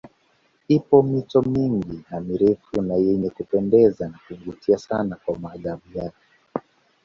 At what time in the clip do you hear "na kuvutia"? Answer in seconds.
4.09-4.77